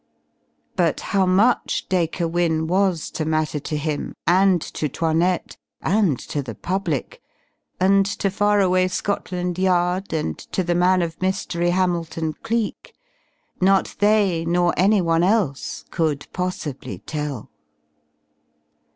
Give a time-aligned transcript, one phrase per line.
[0.75, 6.41] But how much Dacre Wynne was to matter to him, and to 'Toinette, and to
[6.41, 7.21] the public,
[7.79, 12.95] and to far away Scotland Yard, and to the man of mystery, Hamilton Cleek,
[13.61, 17.51] not they nor any one else could possibly tell.